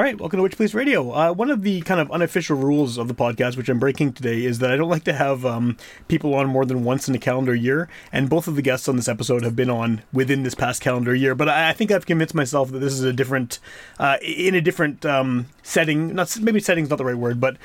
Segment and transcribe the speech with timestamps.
[0.00, 1.10] All right, welcome to Witch Police Radio.
[1.12, 4.46] Uh, one of the kind of unofficial rules of the podcast, which I'm breaking today,
[4.46, 5.76] is that I don't like to have um,
[6.08, 7.86] people on more than once in a calendar year.
[8.10, 11.14] And both of the guests on this episode have been on within this past calendar
[11.14, 11.34] year.
[11.34, 13.58] But I, I think I've convinced myself that this is a different,
[13.98, 16.14] uh, in a different um, setting.
[16.14, 17.58] Not maybe setting's not the right word, but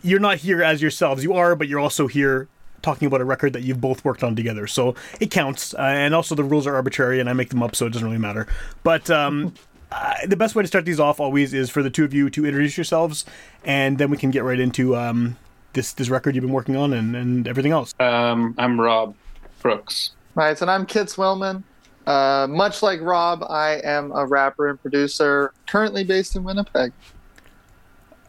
[0.00, 1.24] you're not here as yourselves.
[1.24, 2.46] You are, but you're also here
[2.82, 4.68] talking about a record that you've both worked on together.
[4.68, 5.74] So it counts.
[5.74, 8.06] Uh, and also the rules are arbitrary and I make them up, so it doesn't
[8.06, 8.46] really matter.
[8.84, 9.54] But um,
[9.90, 12.30] uh, the best way to start these off always is for the two of you
[12.30, 13.24] to introduce yourselves,
[13.64, 15.36] and then we can get right into um,
[15.72, 17.94] this this record you've been working on and, and everything else.
[18.00, 19.14] Um, I'm Rob
[19.60, 20.12] Crooks.
[20.34, 21.64] Right, and I'm Kitz Willman.
[22.06, 26.92] Uh, much like Rob, I am a rapper and producer, currently based in Winnipeg.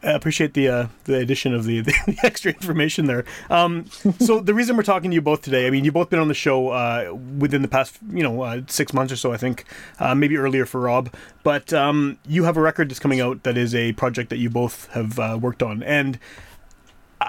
[0.04, 3.24] I appreciate the uh, the addition of the, the extra information there.
[3.50, 3.86] Um,
[4.20, 6.28] so the reason we're talking to you both today, I mean, you've both been on
[6.28, 9.66] the show uh, within the past, you know, uh, six months or so, I think,
[10.00, 11.14] uh, maybe earlier for Rob.
[11.44, 14.50] But um, you have a record that's coming out that is a project that you
[14.50, 16.18] both have uh, worked on, and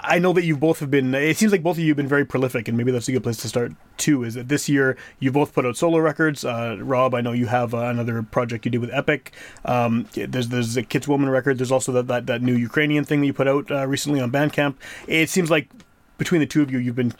[0.01, 1.13] I know that you both have been.
[1.13, 3.21] It seems like both of you have been very prolific, and maybe that's a good
[3.21, 4.23] place to start too.
[4.23, 6.43] Is that this year you both put out solo records?
[6.43, 9.33] Uh, Rob, I know you have uh, another project you did with Epic.
[9.65, 11.59] Um, there's there's a Kitz Willman record.
[11.59, 14.31] There's also that, that that new Ukrainian thing that you put out uh, recently on
[14.31, 14.75] Bandcamp.
[15.07, 15.69] It seems like
[16.17, 17.13] between the two of you, you've been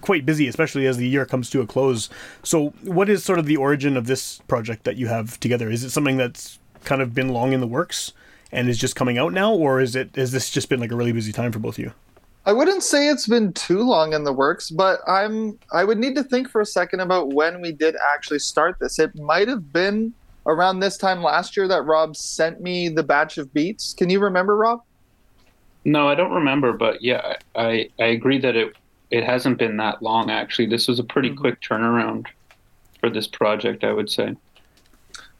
[0.00, 2.10] quite busy, especially as the year comes to a close.
[2.42, 5.70] So, what is sort of the origin of this project that you have together?
[5.70, 8.12] Is it something that's kind of been long in the works?
[8.56, 10.96] And is just coming out now, or is it has this just been like a
[10.96, 11.92] really busy time for both of you?
[12.46, 16.16] I wouldn't say it's been too long in the works, but I'm I would need
[16.16, 18.98] to think for a second about when we did actually start this.
[18.98, 20.14] It might have been
[20.46, 23.92] around this time last year that Rob sent me the batch of beats.
[23.92, 24.82] Can you remember, Rob?
[25.84, 28.74] No, I don't remember, but yeah, I I agree that it
[29.10, 30.66] it hasn't been that long actually.
[30.66, 31.40] This was a pretty mm-hmm.
[31.40, 32.26] quick turnaround
[33.00, 34.34] for this project, I would say.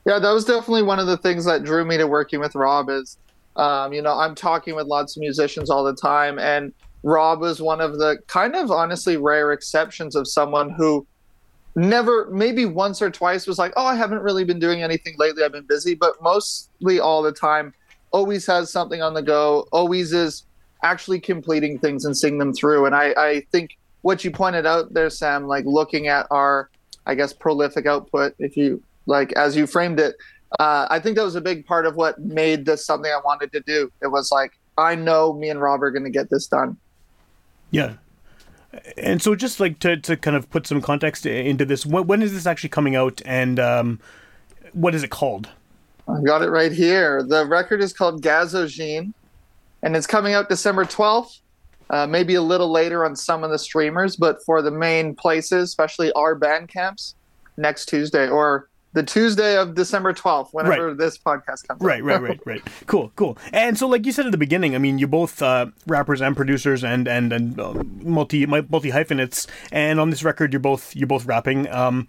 [0.06, 2.88] Yeah, that was definitely one of the things that drew me to working with Rob.
[2.88, 3.18] Is
[3.56, 6.72] um, you know I'm talking with lots of musicians all the time, and
[7.02, 11.04] Rob was one of the kind of honestly rare exceptions of someone who
[11.74, 15.42] never, maybe once or twice, was like, "Oh, I haven't really been doing anything lately.
[15.42, 17.74] I've been busy," but mostly all the time,
[18.12, 19.66] always has something on the go.
[19.72, 20.44] Always is
[20.84, 22.86] actually completing things and seeing them through.
[22.86, 26.70] And I, I think what you pointed out there, Sam, like looking at our,
[27.06, 30.14] I guess, prolific output, if you like as you framed it
[30.60, 33.52] uh, i think that was a big part of what made this something i wanted
[33.52, 33.90] to do.
[34.02, 36.76] It was like i know me and rob are going to get this done.
[37.70, 37.94] Yeah.
[38.98, 42.22] And so just like to, to kind of put some context into this when, when
[42.22, 44.00] is this actually coming out and um,
[44.72, 45.48] what is it called?
[46.08, 47.22] I got it right here.
[47.22, 49.12] The record is called gazogene
[49.82, 51.40] and it's coming out december 12th
[51.90, 55.68] uh, maybe a little later on some of the streamers but for the main places
[55.68, 57.14] especially our Bandcamps
[57.56, 60.96] next tuesday or the Tuesday of December 12th, whenever right.
[60.96, 62.62] this podcast comes Right, right, right, right.
[62.86, 63.36] Cool, cool.
[63.52, 66.34] And so, like you said at the beginning, I mean, you're both uh, rappers and
[66.34, 69.46] producers and and and uh, multi multi hyphenates.
[69.70, 71.68] And on this record, you're both you're both rapping.
[71.68, 72.06] Um,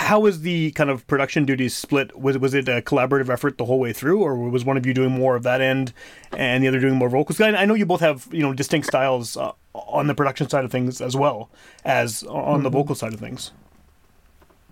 [0.00, 2.18] how was the kind of production duties split?
[2.18, 4.94] Was was it a collaborative effort the whole way through, or was one of you
[4.94, 5.92] doing more of that end
[6.32, 7.40] and the other doing more vocals?
[7.40, 10.64] I, I know you both have you know distinct styles uh, on the production side
[10.64, 11.48] of things as well
[11.84, 12.62] as on mm-hmm.
[12.64, 13.52] the vocal side of things.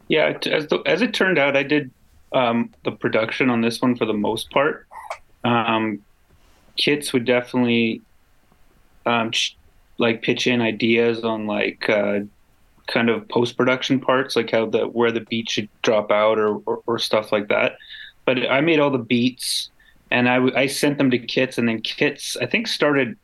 [0.08, 1.90] Yeah, as the, as it turned out, I did
[2.32, 4.86] um, the production on this one for the most part.
[5.44, 6.02] Um,
[6.78, 8.02] Kitz would definitely
[9.04, 9.32] um,
[9.98, 12.20] like pitch in ideas on like uh,
[12.86, 16.56] kind of post production parts, like how the where the beat should drop out or,
[16.66, 17.76] or, or stuff like that.
[18.24, 19.70] But I made all the beats
[20.10, 23.16] and I, I sent them to Kitz, and then Kitz I think started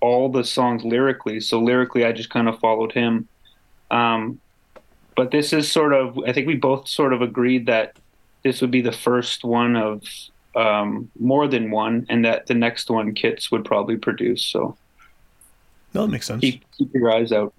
[0.00, 1.40] all the songs lyrically.
[1.40, 3.28] So lyrically, I just kind of followed him.
[3.90, 4.40] Um,
[5.20, 7.94] but this is sort of I think we both sort of agreed that
[8.42, 10.02] this would be the first one of
[10.56, 14.42] um, more than one, and that the next one Kitz would probably produce.
[14.42, 14.78] So
[15.92, 16.40] No, that makes sense.
[16.40, 17.52] keep keep your eyes out.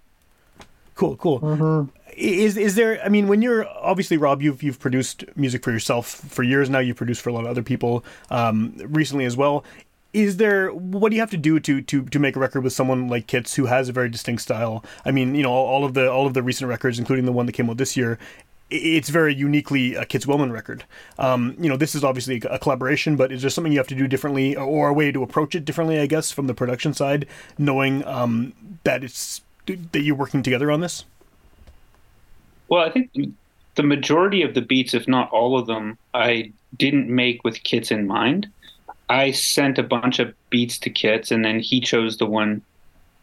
[0.95, 1.87] Cool, cool.
[2.17, 2.99] Is is there?
[3.05, 6.79] I mean, when you're obviously Rob, you've you've produced music for yourself for years now.
[6.79, 9.63] You've produced for a lot of other people um, recently as well.
[10.13, 10.69] Is there?
[10.69, 13.27] What do you have to do to to to make a record with someone like
[13.27, 14.83] Kitz who has a very distinct style?
[15.05, 17.45] I mean, you know, all of the all of the recent records, including the one
[17.45, 18.19] that came out this year.
[18.69, 20.85] It's very uniquely a Kitz Willman record.
[21.19, 23.95] Um, you know, this is obviously a collaboration, but is there something you have to
[23.95, 25.99] do differently, or a way to approach it differently?
[25.99, 27.27] I guess from the production side,
[27.57, 28.53] knowing um,
[28.85, 31.05] that it's that you're working together on this.
[32.69, 33.11] Well, I think
[33.75, 37.91] the majority of the beats, if not all of them, I didn't make with Kitz
[37.91, 38.49] in mind.
[39.11, 42.61] I sent a bunch of beats to Kitz, and then he chose the one,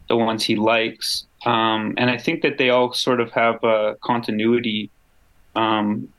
[0.09, 1.25] the ones he likes.
[1.47, 4.91] Um, and I think that they all sort of have a continuity,
[5.57, 6.13] um,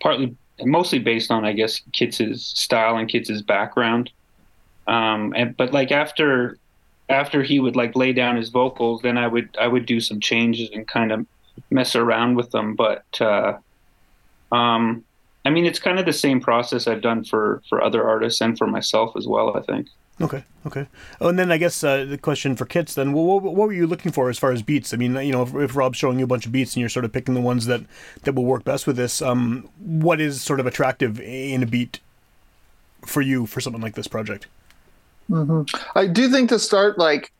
[0.00, 4.10] partly, mostly based on, I guess, Kitz's style and Kitz's background.
[4.86, 6.56] Um, and but like after,
[7.10, 10.20] after he would like lay down his vocals, then I would I would do some
[10.20, 11.26] changes and kind of
[11.68, 12.76] mess around with them.
[12.76, 13.58] But uh,
[14.52, 15.04] um,
[15.44, 18.56] I mean, it's kind of the same process I've done for for other artists and
[18.56, 19.56] for myself as well.
[19.56, 19.88] I think.
[20.20, 20.86] Okay, okay.
[21.20, 23.72] Oh, and then I guess uh, the question for Kitz then, what, what, what were
[23.72, 24.94] you looking for as far as beats?
[24.94, 26.88] I mean, you know, if, if Rob's showing you a bunch of beats and you're
[26.88, 27.80] sort of picking the ones that,
[28.22, 31.98] that will work best with this, um, what is sort of attractive in a beat
[33.04, 34.46] for you for something like this project?
[35.96, 37.32] I do think to start, like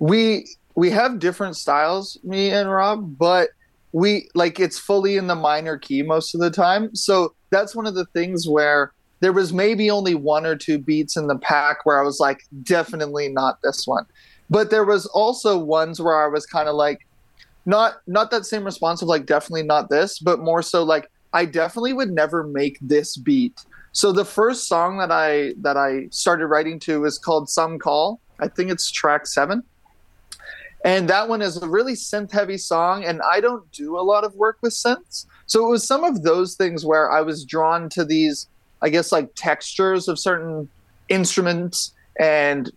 [0.00, 3.50] we we have different styles, me and Rob, but
[3.96, 6.94] we like it's fully in the minor key most of the time.
[6.94, 11.16] So that's one of the things where there was maybe only one or two beats
[11.16, 14.04] in the pack where I was like, definitely not this one.
[14.50, 17.06] But there was also ones where I was kind of like,
[17.64, 21.46] not not that same response of like definitely not this, but more so like I
[21.46, 23.64] definitely would never make this beat.
[23.92, 28.20] So the first song that I that I started writing to is called Some Call.
[28.40, 29.62] I think it's track seven.
[30.86, 34.22] And that one is a really synth heavy song, and I don't do a lot
[34.22, 35.26] of work with synths.
[35.46, 38.46] So it was some of those things where I was drawn to these,
[38.80, 40.68] I guess, like textures of certain
[41.08, 42.70] instruments and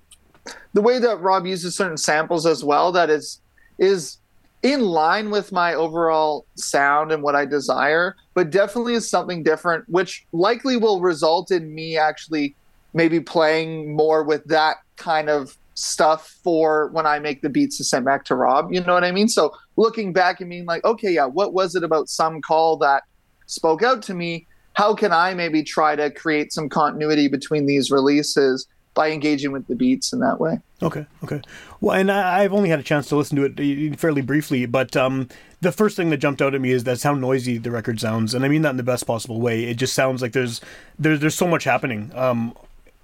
[0.73, 3.41] the way that Rob uses certain samples as well that is
[3.77, 4.17] is
[4.63, 9.87] in line with my overall sound and what I desire, but definitely is something different,
[9.87, 12.55] which likely will result in me actually
[12.95, 17.83] maybe playing more with that kind of stuff for when I make the beats to
[17.83, 18.71] send back to Rob.
[18.71, 19.27] You know what I mean?
[19.27, 23.03] So looking back and being like, okay, yeah, what was it about some call that
[23.45, 24.45] spoke out to me?
[24.73, 29.67] How can I maybe try to create some continuity between these releases by engaging with
[29.67, 30.59] the beats in that way?
[30.81, 31.41] Okay, okay.
[31.81, 34.65] Well, and I, I've only had a chance to listen to it uh, fairly briefly,
[34.65, 35.27] but um,
[35.61, 38.33] the first thing that jumped out at me is that's how noisy the record sounds,
[38.33, 39.65] and I mean that in the best possible way.
[39.65, 40.61] It just sounds like there's
[40.97, 42.53] there's there's so much happening, um,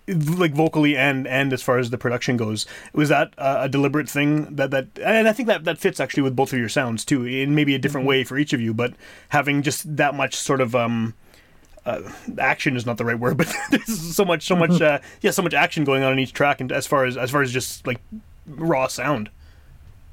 [0.08, 2.66] like vocally and and as far as the production goes.
[2.94, 6.24] Was that uh, a deliberate thing that that and I think that that fits actually
[6.24, 8.74] with both of your sounds too, in maybe a different way for each of you,
[8.74, 8.94] but
[9.30, 11.14] having just that much sort of um,
[11.86, 12.02] uh,
[12.38, 15.42] action is not the right word, but there's so much, so much, uh, yeah, so
[15.42, 17.86] much action going on in each track, and as far as as far as just
[17.88, 18.02] like
[18.48, 19.30] raw sound.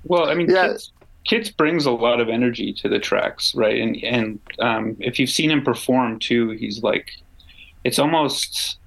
[0.05, 0.69] Well, I mean, Yeah.
[0.69, 0.91] Kitz,
[1.29, 3.81] Kitz brings a lot of energy to the tracks, right?
[3.81, 7.11] And and um, if you've seen him perform too, he's like,
[7.85, 8.79] it's almost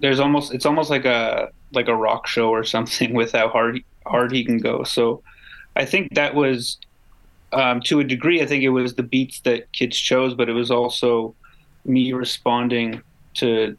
[0.00, 3.82] there's almost it's almost like a like a rock show or something with how hard
[4.06, 4.84] hard he can go.
[4.84, 5.22] So
[5.74, 6.78] I think that was
[7.52, 8.42] um, to a degree.
[8.42, 11.34] I think it was the beats that Kitz chose, but it was also
[11.84, 13.02] me responding
[13.34, 13.76] to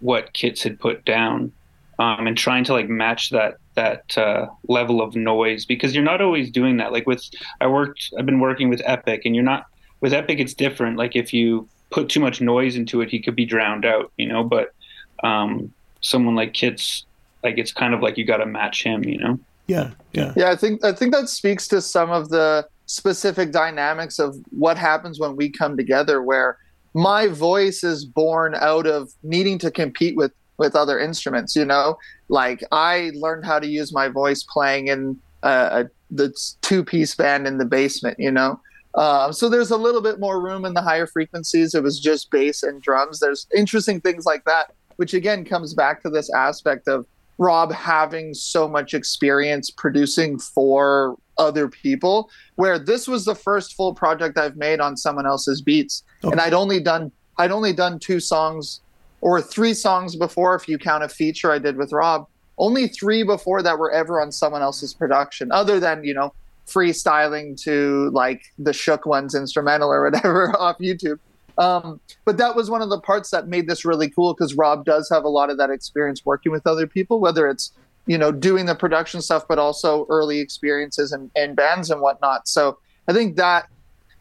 [0.00, 1.52] what Kitz had put down
[1.98, 6.20] um, and trying to like match that that uh, level of noise because you're not
[6.20, 6.92] always doing that.
[6.92, 7.24] Like with
[7.60, 9.66] I worked, I've been working with Epic, and you're not
[10.00, 10.38] with Epic.
[10.38, 10.96] It's different.
[10.96, 14.26] Like if you put too much noise into it, he could be drowned out, you
[14.26, 14.44] know.
[14.44, 14.74] But
[15.22, 17.04] um, someone like Kitz,
[17.42, 19.38] like it's kind of like you got to match him, you know.
[19.66, 24.18] Yeah, yeah, Yeah, I think I think that speaks to some of the specific dynamics
[24.18, 26.56] of what happens when we come together where
[26.94, 31.98] my voice is born out of needing to compete with with other instruments, you know?
[32.28, 37.46] Like I learned how to use my voice playing in uh, a the two-piece band
[37.46, 38.58] in the basement, you know?
[38.94, 41.74] Um, so there's a little bit more room in the higher frequencies.
[41.74, 43.20] It was just bass and drums.
[43.20, 47.06] There's interesting things like that, which again comes back to this aspect of
[47.38, 53.94] Rob having so much experience producing for other people, where this was the first full
[53.94, 58.18] project I've made on someone else's beats, and I'd only done I'd only done two
[58.18, 58.80] songs
[59.20, 62.26] or three songs before, if you count a feature I did with Rob.
[62.58, 66.32] Only three before that were ever on someone else's production, other than you know
[66.66, 71.20] freestyling to like the Shook Ones instrumental or whatever off YouTube.
[71.58, 74.84] Um, but that was one of the parts that made this really cool because Rob
[74.84, 77.72] does have a lot of that experience working with other people, whether it's
[78.06, 82.48] you know doing the production stuff, but also early experiences and, and bands and whatnot.
[82.48, 83.68] So I think that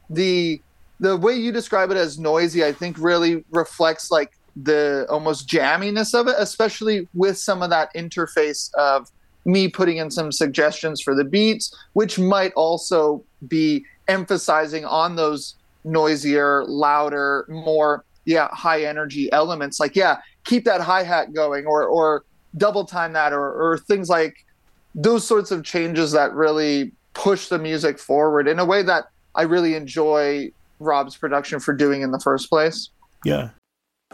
[0.09, 0.61] the
[0.99, 6.19] the way you describe it as noisy, I think really reflects like the almost jamminess
[6.19, 9.11] of it, especially with some of that interface of
[9.45, 15.55] me putting in some suggestions for the beats, which might also be emphasizing on those
[15.87, 19.79] noisier, louder, more yeah, high energy elements.
[19.79, 22.23] Like yeah, keep that hi hat going, or or
[22.57, 24.45] double time that, or or things like
[24.93, 29.43] those sorts of changes that really push the music forward in a way that I
[29.43, 32.89] really enjoy Rob's production for doing in the first place.
[33.23, 33.49] Yeah.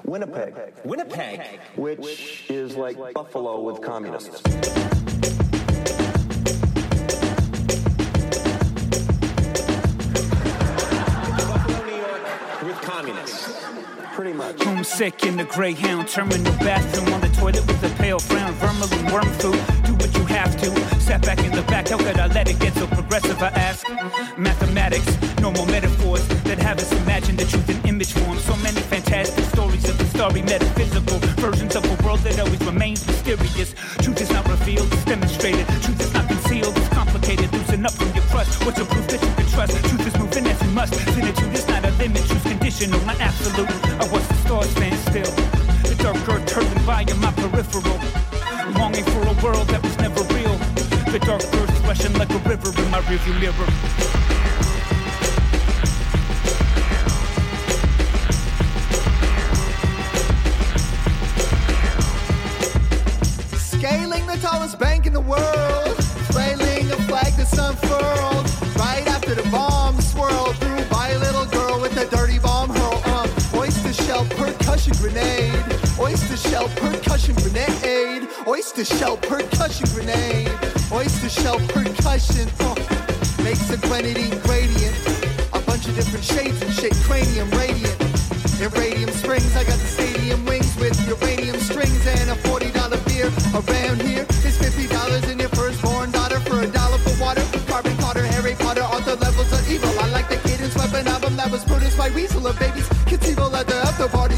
[0.05, 0.55] Winnipeg.
[0.83, 1.59] Winnipeg.
[1.75, 4.41] Which is like Buffalo with communists.
[4.41, 5.12] Buffalo,
[14.23, 14.63] Pretty much.
[14.63, 19.27] Homesick in the Greyhound terminal bathroom on the toilet with a pale frown, vermilion worm
[19.35, 19.59] food.
[19.83, 20.71] Do what you have to.
[21.01, 23.37] Sat back in the back, how could I let it get so progressive?
[23.43, 23.85] I ask.
[24.37, 25.11] Mathematics,
[25.41, 28.37] no more metaphors that have us imagine the truth in image form.
[28.37, 33.05] So many fantastic stories of the story, metaphysical versions of a world that always remains
[33.05, 33.75] mysterious.
[33.99, 35.67] Truth is not revealed, it's demonstrated.
[35.83, 37.51] Truth is not concealed, it's complicated.
[37.51, 38.63] Loosen up from your crust.
[38.63, 39.75] What's a proof that you can trust?
[39.89, 40.95] Truth is moving as you must.
[41.11, 42.23] Finitude is not a limit,
[42.73, 43.69] truth's conditional, not absolute.
[44.01, 45.31] I watch the stars stand still.
[45.83, 47.99] The dark earth turning by in my peripheral.
[48.79, 50.57] Longing for a world that was never real.
[51.11, 53.69] The dark earth rushing like a river in my rearview mirror.
[63.57, 65.72] Scaling the tallest bank in the world,
[75.03, 75.65] grenade.
[75.99, 78.25] Oyster shell percussion grenade.
[78.47, 80.49] Oyster shell percussion grenade.
[80.93, 82.47] Oyster shell percussion.
[82.61, 82.73] Uh,
[83.43, 84.95] makes a grenadine gradient.
[85.51, 86.93] A bunch of different shades and shit.
[87.03, 87.99] Cranium radiant.
[88.63, 92.71] In radium springs, I got the stadium wings with uranium strings and a $40
[93.07, 93.27] beer.
[93.59, 97.43] Around here, it's $50 in your firstborn daughter for a dollar for water.
[97.67, 99.91] Carbon Potter, Harry Potter, author levels of evil.
[99.99, 102.87] I like the Cadence Weapon album that was produced by Weasel of Babies.
[103.25, 104.32] Evil at the after party.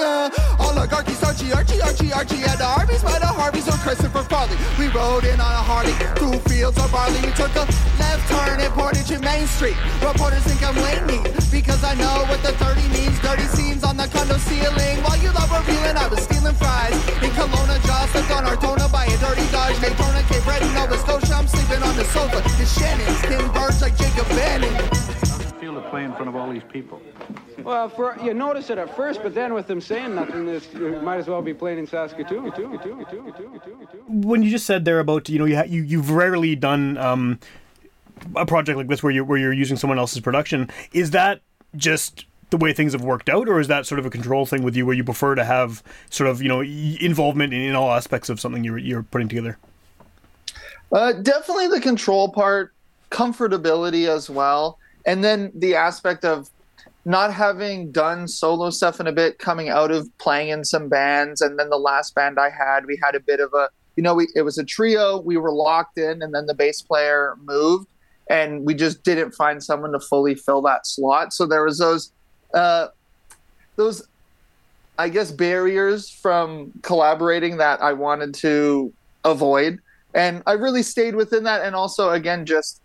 [0.00, 0.30] McGarvey.
[0.60, 4.56] Uh, oligarchy, Archie, Archie, Archie, Archie at the Harveys by the Harveys or Christopher Farley.
[4.78, 7.20] We rode in on a Harley through fields of barley.
[7.22, 7.64] We took a
[8.00, 9.76] left turn at Portage and Main Street.
[10.02, 11.18] Reporters think I'm late me
[11.50, 13.18] because I know what the 30 means.
[13.20, 15.02] Dirty scenes on the condo ceiling.
[15.04, 16.96] While you love revealing, I was stealing fries.
[17.22, 19.78] In Kelowna, Joss lived on Artona by a dirty Dodge.
[19.80, 21.34] Daytona, Cape Breton, Nova Scotia.
[21.34, 22.42] I'm sleeping on the sofa.
[22.60, 24.74] It's Shannon's skin birds like Jacob Bannon.
[25.60, 27.00] feel to play in front of all these people?
[27.64, 31.00] Well, for, you notice it at first, but then with them saying nothing, this, you
[31.02, 32.52] might as well be playing in Saskatoon.
[32.52, 34.04] Too, too, too, too, too, too.
[34.08, 37.38] When you just said there about you know you ha- you you've rarely done um,
[38.36, 41.40] a project like this where you where you're using someone else's production, is that
[41.76, 44.62] just the way things have worked out, or is that sort of a control thing
[44.62, 47.92] with you where you prefer to have sort of you know involvement in, in all
[47.92, 49.58] aspects of something you're you're putting together?
[50.92, 52.74] Uh, definitely the control part,
[53.10, 56.50] comfortability as well, and then the aspect of
[57.04, 61.40] not having done solo stuff in a bit, coming out of playing in some bands,
[61.40, 64.14] and then the last band I had, we had a bit of a, you know,
[64.14, 67.88] we it was a trio, we were locked in, and then the bass player moved,
[68.28, 71.32] and we just didn't find someone to fully fill that slot.
[71.32, 72.12] So there was those,
[72.54, 72.88] uh,
[73.76, 74.06] those,
[74.98, 78.92] I guess, barriers from collaborating that I wanted to
[79.24, 79.80] avoid
[80.14, 81.62] and I really stayed within that.
[81.62, 82.79] And also, again, just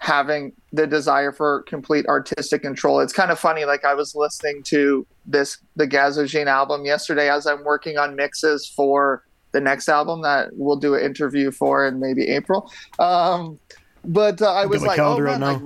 [0.00, 3.00] having the desire for complete artistic control.
[3.00, 3.66] It's kind of funny.
[3.66, 8.66] Like I was listening to this the Gazogene album yesterday as I'm working on mixes
[8.66, 12.72] for the next album that we'll do an interview for in maybe April.
[12.98, 13.58] Um,
[14.02, 15.60] but uh, I was like, oh man, like,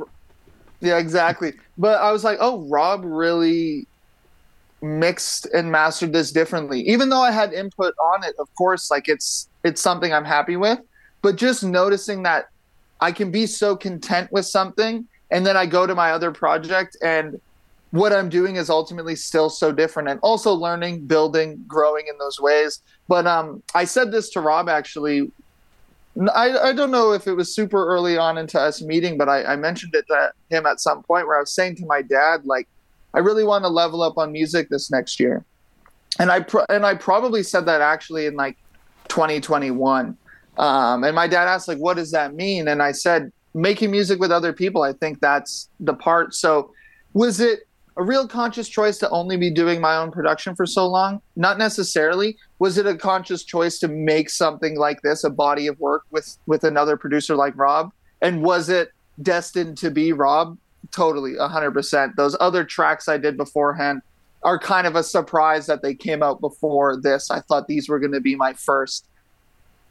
[0.81, 1.53] yeah, exactly.
[1.79, 3.87] But I was like, oh, Rob really
[4.83, 6.81] mixed and mastered this differently.
[6.81, 10.57] Even though I had input on it, of course, like it's it's something I'm happy
[10.57, 10.81] with.
[11.23, 12.49] But just noticing that
[13.04, 16.96] I can be so content with something and then I go to my other project
[17.02, 17.38] and
[17.90, 22.40] what I'm doing is ultimately still so different and also learning, building, growing in those
[22.40, 22.80] ways.
[23.06, 25.30] But um, I said this to Rob actually.
[26.34, 29.44] I, I don't know if it was super early on into us meeting, but I,
[29.44, 32.46] I mentioned it to him at some point where I was saying to my dad,
[32.46, 32.68] like,
[33.12, 35.44] I really want to level up on music this next year.
[36.18, 38.56] And I pro- and I probably said that actually in like
[39.08, 40.16] 2021.
[40.58, 42.68] Um, and my dad asked, like, what does that mean?
[42.68, 44.82] And I said, making music with other people.
[44.82, 46.34] I think that's the part.
[46.34, 46.73] So,
[47.12, 47.61] was it
[47.96, 51.23] a real conscious choice to only be doing my own production for so long?
[51.37, 52.37] Not necessarily.
[52.58, 56.37] Was it a conscious choice to make something like this, a body of work with
[56.46, 57.92] with another producer like Rob?
[58.20, 58.90] And was it
[59.23, 60.58] destined to be Rob?
[60.90, 62.16] Totally, 100%.
[62.16, 64.02] Those other tracks I did beforehand
[64.42, 67.30] are kind of a surprise that they came out before this.
[67.30, 69.06] I thought these were going to be my first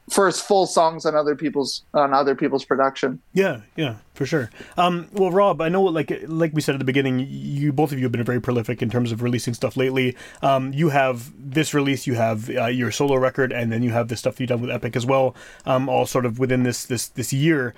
[0.09, 3.21] first full songs on other people's on other people's production.
[3.33, 4.49] Yeah, yeah, for sure.
[4.77, 7.99] Um, well, Rob, I know, like like we said at the beginning, you both of
[7.99, 10.15] you have been very prolific in terms of releasing stuff lately.
[10.41, 14.07] Um, you have this release, you have uh, your solo record, and then you have
[14.07, 15.35] the stuff you've done with Epic as well.
[15.65, 17.73] Um, all sort of within this this this year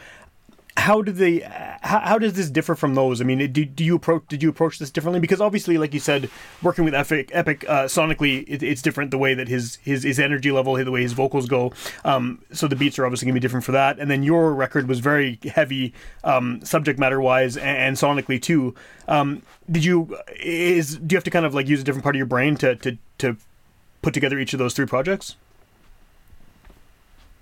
[0.78, 1.40] how do they
[1.82, 3.22] how, how does this differ from those?
[3.22, 5.20] I mean do, do you approach did you approach this differently?
[5.20, 6.30] Because obviously like you said
[6.62, 10.20] working with epic epic uh, sonically it, it's different the way that his his his
[10.20, 11.74] energy level the way his vocals go.
[12.04, 14.00] Um, so the beats are obviously going to be different for that.
[14.00, 18.76] And then your record was very heavy um, subject matter wise and, and sonically too.
[19.08, 19.42] Um,
[19.72, 22.18] did you is do you have to kind of like use a different part of
[22.18, 23.38] your brain to to to
[24.02, 25.36] put together each of those three projects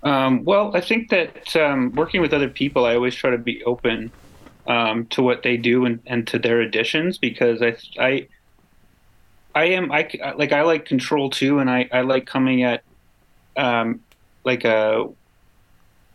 [0.04, 3.64] um, well, I think that um, working with other people, I always try to be
[3.64, 4.12] open
[4.66, 8.28] um, to what they do and, and to their additions because I, I,
[9.54, 12.82] I am I like I like control too, and I, I like coming at,
[13.56, 14.00] um,
[14.44, 15.08] like a,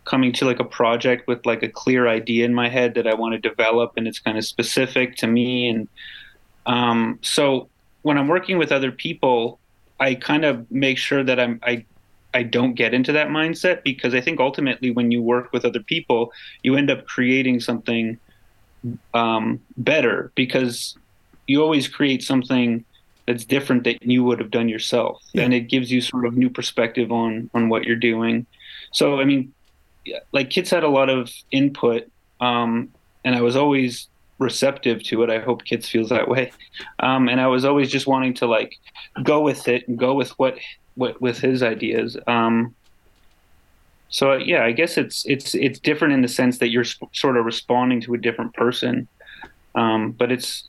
[0.06, 3.14] coming to like a project with like a clear idea in my head that I
[3.16, 5.88] want to develop, and it's kind of specific to me, and
[6.66, 7.70] um, so
[8.02, 9.58] when I'm working with other people,
[10.00, 11.86] I kind of make sure that I'm I
[12.34, 15.80] I don't get into that mindset because I think ultimately when you work with other
[15.80, 16.32] people,
[16.64, 18.20] you end up creating something
[19.14, 20.96] um, better because
[21.48, 22.86] you always create something
[23.26, 25.44] that's different that you would have done yourself, yeah.
[25.44, 28.46] and it gives you sort of new perspective on on what you're doing.
[28.92, 29.54] So I mean,
[30.32, 32.10] like Kitz had a lot of input,
[32.40, 32.90] um,
[33.24, 34.08] and I was always
[34.40, 35.30] receptive to it.
[35.30, 36.52] I hope Kitz feels that way,
[37.00, 38.78] um, and I was always just wanting to like
[39.22, 40.58] go with it and go with what
[41.00, 42.18] with, with his ideas.
[42.28, 42.76] Um,
[44.10, 47.38] so yeah, I guess it's it's it's different in the sense that you're sp- sort
[47.38, 49.08] of responding to a different person,
[49.76, 50.68] um, but it's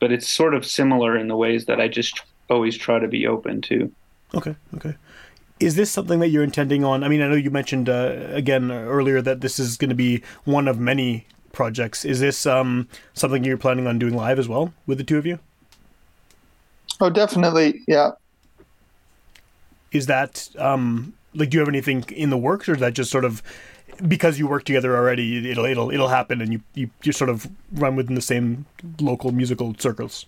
[0.00, 3.26] but it's sort of similar in the ways that I just always try to be
[3.26, 3.90] open to.
[4.34, 4.94] Okay, okay.
[5.60, 7.02] Is this something that you're intending on?
[7.02, 10.22] I mean, I know you mentioned uh, again earlier that this is going to be
[10.44, 12.04] one of many projects.
[12.04, 15.24] Is this um, something you're planning on doing live as well with the two of
[15.24, 15.38] you?
[17.00, 17.82] Oh, definitely.
[17.88, 18.10] Yeah
[19.94, 23.10] is that um, like do you have anything in the works, or is that just
[23.10, 23.42] sort of
[24.06, 25.50] because you work together already?
[25.50, 28.66] It'll it'll it'll happen, and you you, you sort of run within the same
[29.00, 30.26] local musical circles.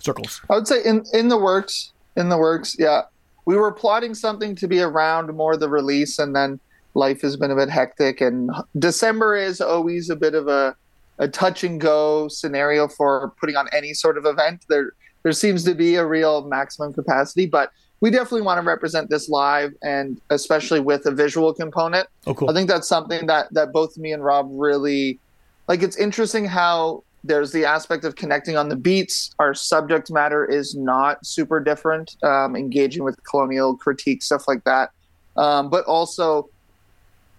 [0.00, 0.40] Circles.
[0.48, 1.92] I would say in in the works.
[2.16, 3.02] In the works, yeah.
[3.44, 6.60] We were plotting something to be around more the release, and then
[6.94, 8.20] life has been a bit hectic.
[8.20, 10.76] And December is always a bit of a
[11.18, 14.64] a touch and go scenario for putting on any sort of event.
[14.68, 14.92] There
[15.24, 17.70] there seems to be a real maximum capacity, but
[18.04, 22.06] we definitely want to represent this live and especially with a visual component.
[22.26, 22.50] Oh, cool.
[22.50, 25.18] I think that's something that that both me and Rob really
[25.68, 25.82] like.
[25.82, 29.34] It's interesting how there's the aspect of connecting on the beats.
[29.38, 34.90] Our subject matter is not super different, um, engaging with colonial critique, stuff like that.
[35.38, 36.50] Um, but also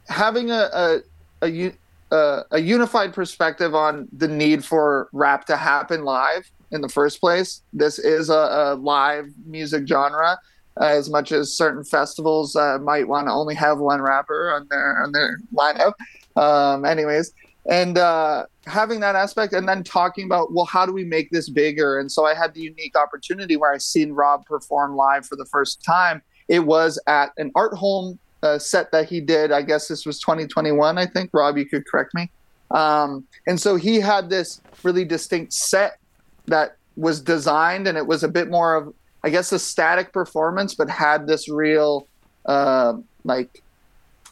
[0.10, 1.02] having a a,
[1.44, 1.74] a,
[2.10, 7.20] a, a unified perspective on the need for rap to happen live in the first
[7.20, 7.62] place.
[7.72, 8.34] This is a,
[8.74, 10.40] a live music genre
[10.82, 15.04] as much as certain festivals uh, might want to only have one rapper on their
[15.04, 15.94] on their lineup.
[16.36, 17.34] Um, anyways,
[17.70, 21.50] and uh, having that aspect, and then talking about well, how do we make this
[21.50, 22.00] bigger?
[22.00, 25.46] And so I had the unique opportunity where I seen Rob perform live for the
[25.46, 26.22] first time.
[26.48, 29.52] It was at an art home uh, set that he did.
[29.52, 30.98] I guess this was 2021.
[30.98, 32.30] I think Rob, you could correct me.
[32.72, 35.98] Um, and so he had this really distinct set
[36.46, 38.94] that was designed, and it was a bit more of
[39.26, 42.08] I guess a static performance, but had this real
[42.46, 43.64] uh, like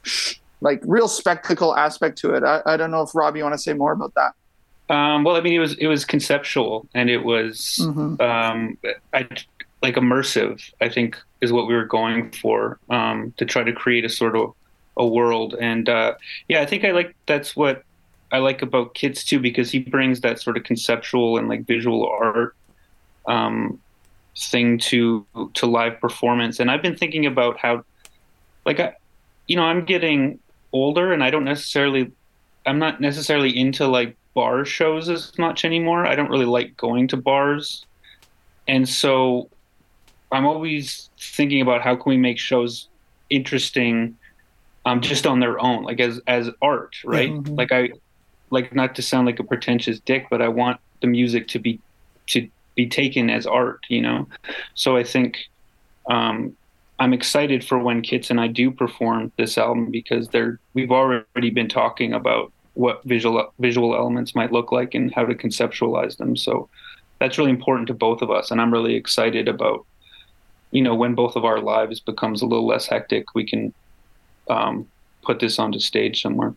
[0.04, 2.44] sh- like real spectacle aspect to it.
[2.44, 4.34] I, I don't know if Rob, you want to say more about that.
[4.94, 8.22] Um, well, I mean, it was it was conceptual and it was mm-hmm.
[8.22, 8.78] um,
[9.14, 9.28] I,
[9.82, 10.62] like immersive.
[10.80, 14.36] I think is what we were going for um, to try to create a sort
[14.36, 14.54] of
[14.96, 15.56] a world.
[15.60, 16.14] And uh,
[16.48, 17.84] yeah, I think I like that's what
[18.32, 22.08] I like about Kitz too because he brings that sort of conceptual and like visual
[22.08, 22.56] art
[23.28, 23.80] um,
[24.38, 27.84] thing to to live performance and i've been thinking about how
[28.66, 28.94] like i
[29.48, 30.40] you know i'm getting
[30.72, 32.12] older and i don't necessarily
[32.66, 37.08] i'm not necessarily into like bar shows as much anymore i don't really like going
[37.08, 37.86] to bars
[38.68, 39.48] and so
[40.32, 42.88] i'm always thinking about how can we make shows
[43.30, 44.16] interesting
[44.86, 47.32] um, just on their own, like as as art, right?
[47.32, 47.58] Mhm.
[47.58, 47.92] Like I
[48.50, 51.80] like not to sound like a pretentious dick, but I want the music to be
[52.28, 54.28] to be taken as art, you know.
[54.76, 55.50] So I think
[56.10, 56.56] um,
[57.00, 61.50] I'm excited for when Kitz and I do perform this album because they're we've already
[61.50, 66.36] been talking about what visual visual elements might look like and how to conceptualize them.
[66.36, 66.70] So
[67.20, 69.86] that's really important to both of us, and I'm really excited about
[70.72, 73.74] you know when both of our lives becomes a little less hectic, we can
[74.50, 74.88] um,
[75.24, 76.54] put this onto stage somewhere.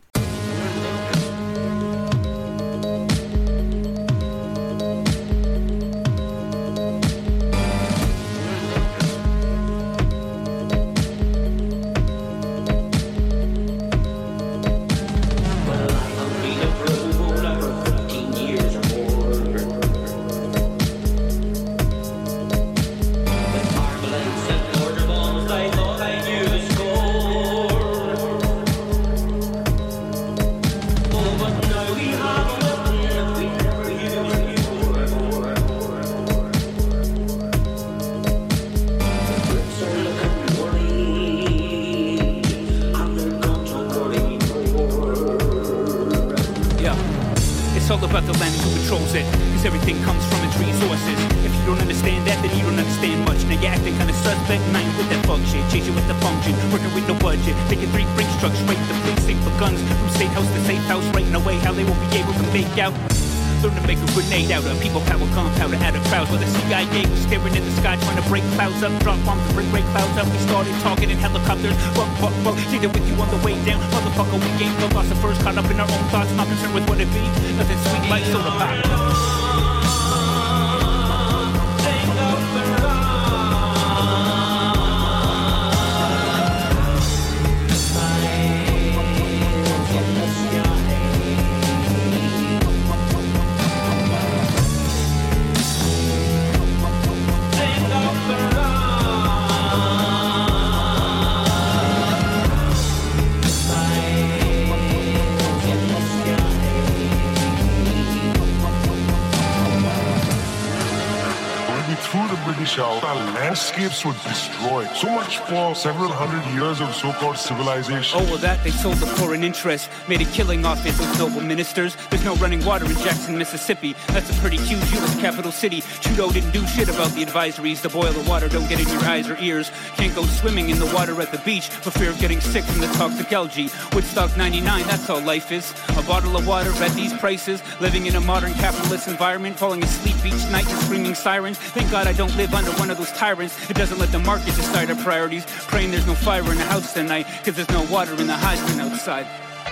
[114.05, 114.13] Were
[114.57, 114.89] destroyed.
[114.95, 118.19] So much for several hundred years of so-called civilization.
[118.19, 119.89] Oh, well, that they sold the foreign interest.
[120.07, 121.95] Made a killing off it, those noble ministers.
[122.09, 123.95] There's no running water in Jackson, Mississippi.
[124.07, 125.19] That's a pretty huge U.S.
[125.19, 125.81] capital city.
[126.01, 127.81] Trudeau didn't do shit about the advisories.
[127.81, 129.71] The boil of water don't get in your eyes or ears.
[129.95, 132.81] Can't go swimming in the water at the beach for fear of getting sick from
[132.81, 133.69] the toxic algae.
[133.93, 135.73] Woodstock 99, that's all life is.
[135.97, 137.61] A bottle of water at these prices.
[137.79, 139.57] Living in a modern capitalist environment.
[139.57, 141.57] Falling asleep each night to screaming sirens.
[141.57, 143.69] Thank God I don't live under one of those tyrants.
[143.69, 145.45] It doesn't let the market decide our priorities.
[145.67, 147.25] Praying there's no fire in the house tonight.
[147.43, 149.27] Cause there's no water in the hydrant outside.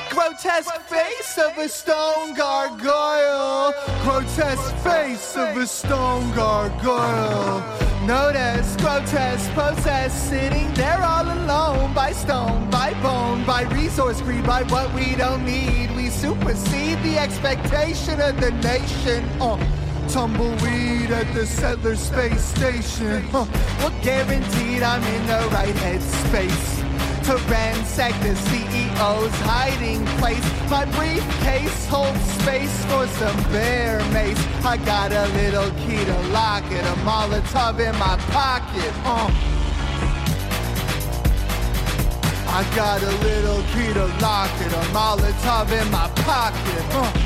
[0.09, 3.73] Grotesque face of a stone gargoyle.
[4.03, 7.63] Grotesque face of a stone gargoyle.
[8.05, 14.61] Notice grotesque possessed, sitting there all alone by stone, by bone, by resource greed, by
[14.63, 15.89] what we don't need.
[15.95, 19.25] We supersede the expectation of the nation.
[19.41, 19.57] Uh,
[20.09, 23.23] tumbleweed at the settler space station.
[23.33, 23.45] Uh,
[23.79, 26.75] well, guaranteed I'm in the right headspace
[27.25, 30.45] to ransack the CEO's hiding place.
[30.69, 34.37] My briefcase holds space for some bear mace.
[34.63, 38.93] I got a little key to lock it, a Molotov in my pocket.
[42.47, 47.24] I got a little key to lock it, a Molotov in my pocket.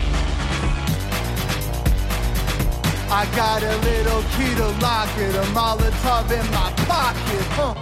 [3.12, 7.46] I got a little key to lock it, a Molotov in my pocket.
[7.58, 7.74] Uh.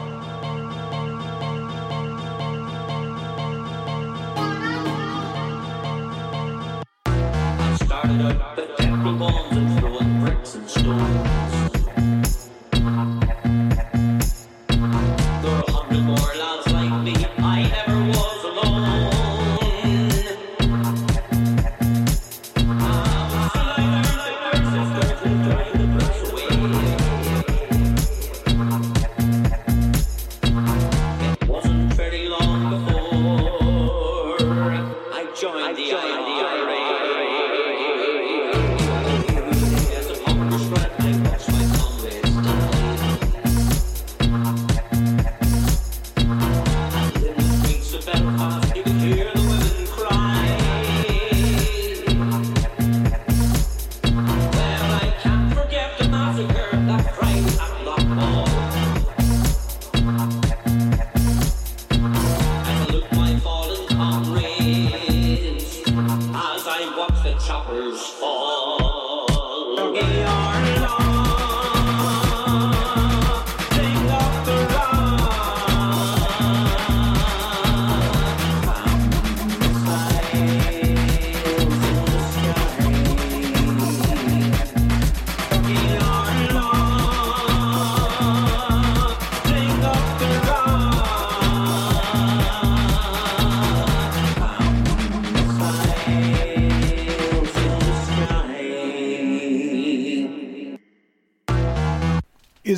[7.75, 9.76] Started up the petrol bombs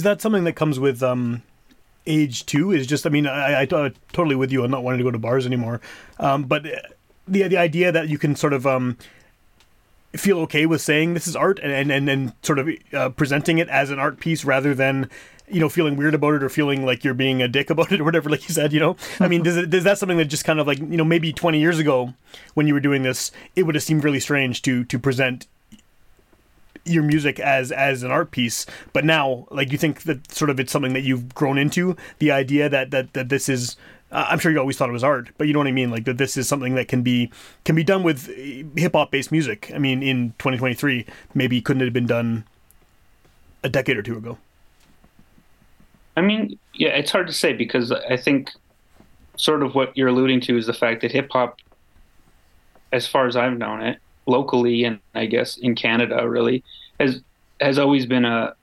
[0.09, 1.43] that something that comes with um,
[2.05, 2.71] age too?
[2.71, 5.45] Is just I mean I, totally with you on not wanting to go to bars
[5.45, 5.81] anymore,
[6.19, 6.63] um, but
[7.27, 8.97] the the idea that you can sort of um,
[10.13, 13.59] feel okay with saying this is art and and and, and sort of uh, presenting
[13.59, 15.09] it as an art piece rather than
[15.47, 18.01] you know feeling weird about it or feeling like you're being a dick about it
[18.01, 20.25] or whatever like you said you know i mean does, it, is that something that
[20.25, 22.13] just kind of like you know maybe 20 years ago
[22.53, 25.47] when you were doing this it would have seemed really strange to to present
[26.89, 30.59] your music as as an art piece but now like you think that sort of
[30.59, 33.77] it's something that you've grown into the idea that that that this is
[34.11, 35.91] uh, I'm sure you always thought it was art, but you know what I mean.
[35.91, 37.31] Like that, this is something that can be
[37.63, 38.25] can be done with
[38.75, 39.71] hip hop based music.
[39.73, 42.43] I mean, in 2023, maybe couldn't it have been done
[43.63, 44.37] a decade or two ago?
[46.17, 48.51] I mean, yeah, it's hard to say because I think
[49.37, 51.59] sort of what you're alluding to is the fact that hip hop,
[52.91, 53.99] as far as I've known it,
[54.29, 56.63] locally and I guess in Canada, really
[56.99, 57.21] has
[57.59, 58.53] has always been a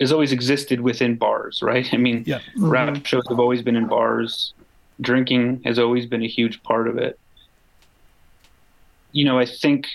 [0.00, 1.92] has always existed within bars, right?
[1.92, 2.40] I mean, yeah.
[2.56, 3.02] rap mm-hmm.
[3.04, 4.54] shows have always been in bars.
[5.00, 7.18] Drinking has always been a huge part of it.
[9.12, 9.88] You know, I think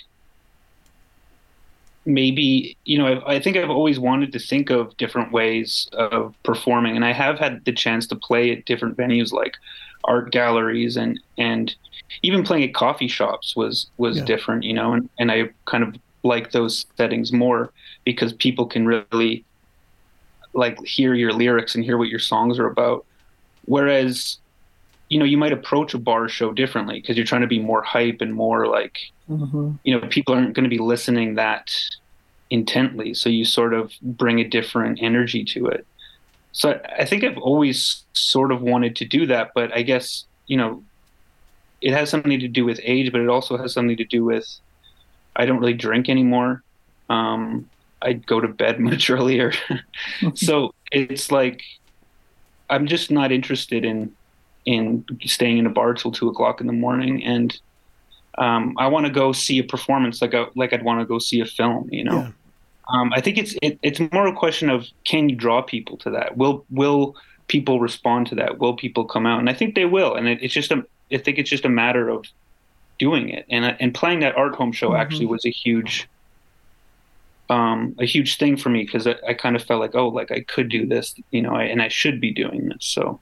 [2.05, 6.35] maybe you know I, I think I've always wanted to think of different ways of
[6.43, 9.55] performing, and I have had the chance to play at different venues like
[10.05, 11.75] art galleries and and
[12.21, 14.25] even playing at coffee shops was was Yeah.
[14.25, 17.71] different, you know, and, and I kind of like those settings more
[18.03, 19.45] because people can really
[20.53, 23.05] like hear your lyrics and hear what your songs are about.
[23.65, 24.37] Whereas,
[25.09, 27.81] you know, you might approach a bar show differently because you're trying to be more
[27.83, 28.97] hype and more like
[29.83, 31.71] you know people aren't going to be listening that
[32.49, 33.13] intently.
[33.13, 35.85] So you sort of bring a different energy to it.
[36.51, 40.23] So I- i think i've always sort of wanted to do that but i guess
[40.47, 40.81] you know
[41.81, 44.47] it has something to do with age but it also has something to do with
[45.35, 46.63] i don't really drink anymore.
[47.09, 47.69] Um,
[48.01, 49.51] i go to bed much earlier.
[50.35, 51.59] So it's like
[52.69, 53.97] i'm just not interested in
[54.65, 57.59] in staying in a bar till two o'clock in the morning and
[58.37, 61.19] um, I want to go see a performance like a, like I'd want to go
[61.19, 61.87] see a film.
[61.91, 62.33] You know,
[62.89, 66.09] um, I think it's it, it's more a question of can you draw people to
[66.11, 66.37] that?
[66.37, 67.15] Will will
[67.47, 68.59] people respond to that?
[68.59, 69.39] Will people come out?
[69.39, 70.15] And I think they will.
[70.15, 72.25] And it, it's just a I think it's just a matter of
[72.99, 73.45] doing it.
[73.49, 76.07] And and playing that art home show actually was a huge
[77.49, 80.31] um, a huge thing for me because I, I kind of felt like oh like
[80.31, 82.85] I could do this you know I, and I should be doing this.
[82.85, 83.21] So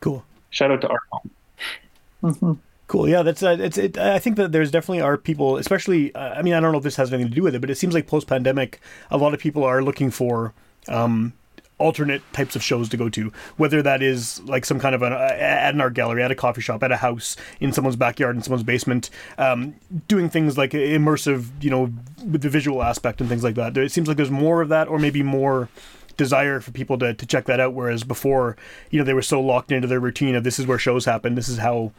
[0.00, 0.24] Cool.
[0.54, 2.60] Shout out to art home.
[2.86, 3.08] Cool.
[3.08, 3.78] Yeah, that's uh, it's.
[3.78, 6.14] It, I think that there's definitely are people, especially.
[6.14, 7.70] Uh, I mean, I don't know if this has anything to do with it, but
[7.70, 10.52] it seems like post pandemic, a lot of people are looking for
[10.88, 11.32] um,
[11.78, 13.32] alternate types of shows to go to.
[13.56, 16.34] Whether that is like some kind of an uh, at an art gallery, at a
[16.34, 19.74] coffee shop, at a house, in someone's backyard, in someone's basement, um,
[20.06, 21.90] doing things like immersive, you know,
[22.30, 23.76] with the visual aspect and things like that.
[23.78, 25.70] It seems like there's more of that, or maybe more
[26.16, 28.56] desire for people to, to check that out whereas before
[28.90, 31.34] you know they were so locked into their routine of this is where shows happen
[31.34, 31.92] this is how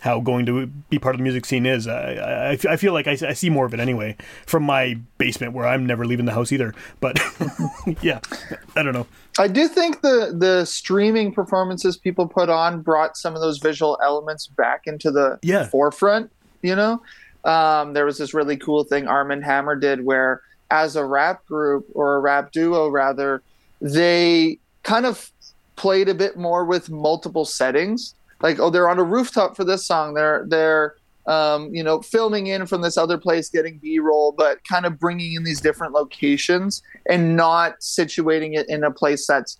[0.00, 3.08] how going to be part of the music scene is I, I, I feel like
[3.08, 6.32] I, I see more of it anyway from my basement where I'm never leaving the
[6.32, 7.18] house either but
[8.02, 8.20] yeah
[8.76, 9.06] I don't know
[9.40, 13.96] I do think the the streaming performances people put on brought some of those visual
[14.02, 15.66] elements back into the Yeah.
[15.68, 16.32] forefront.
[16.62, 17.02] You know,
[17.44, 21.86] um, there was this really cool thing Armand Hammer did where, as a rap group
[21.94, 23.42] or a rap duo, rather,
[23.80, 25.30] they kind of
[25.76, 28.14] played a bit more with multiple settings.
[28.40, 30.14] Like, oh, they're on a rooftop for this song.
[30.14, 34.64] They're they're um, you know filming in from this other place, getting B roll, but
[34.64, 39.58] kind of bringing in these different locations and not situating it in a place that's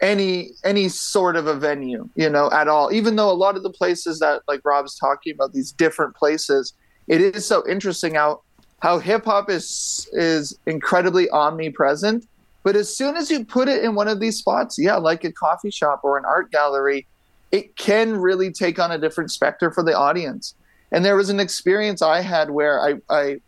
[0.00, 2.92] any any sort of a venue, you know, at all.
[2.92, 6.74] Even though a lot of the places that like Rob's talking about, these different places,
[7.08, 8.42] it is so interesting how
[8.80, 12.26] how hip hop is is incredibly omnipresent.
[12.66, 15.30] But as soon as you put it in one of these spots, yeah, like a
[15.30, 17.06] coffee shop or an art gallery,
[17.52, 20.56] it can really take on a different specter for the audience.
[20.90, 23.40] And there was an experience I had where I, I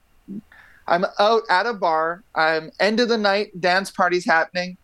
[0.87, 2.23] I'm out at a bar.
[2.37, 4.77] I'm end of the night, dance party's happening,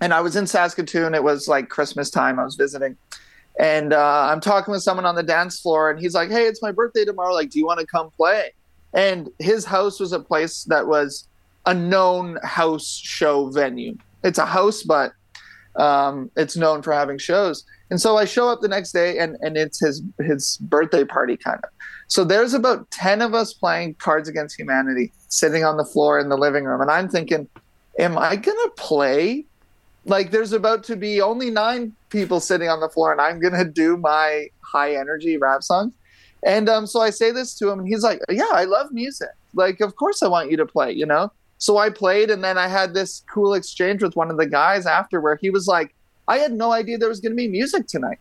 [0.00, 1.14] and I was in Saskatoon.
[1.14, 2.40] It was like Christmas time.
[2.40, 2.96] I was visiting,
[3.60, 6.62] and uh, I'm talking with someone on the dance floor, and he's like, "Hey, it's
[6.62, 7.32] my birthday tomorrow.
[7.32, 8.54] Like, do you want to come play?"
[8.92, 11.28] And his house was a place that was
[11.66, 13.96] a known house show venue.
[14.24, 15.12] It's a house, but
[15.76, 17.64] um, it's known for having shows.
[17.90, 21.36] And so I show up the next day, and and it's his his birthday party
[21.36, 21.70] kind of.
[22.08, 26.28] So there's about ten of us playing Cards Against Humanity, sitting on the floor in
[26.28, 27.48] the living room, and I'm thinking,
[27.98, 29.44] am I gonna play?
[30.04, 33.64] Like there's about to be only nine people sitting on the floor, and I'm gonna
[33.64, 35.92] do my high energy rap song.
[36.44, 39.28] And um, so I say this to him, and he's like, "Yeah, I love music.
[39.54, 41.30] Like, of course I want you to play, you know."
[41.62, 44.84] So I played, and then I had this cool exchange with one of the guys
[44.84, 45.94] after where he was like,
[46.26, 48.18] I had no idea there was going to be music tonight.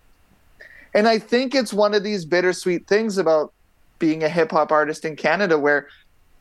[0.93, 3.51] And I think it's one of these bittersweet things about
[3.97, 5.87] being a hip hop artist in Canada where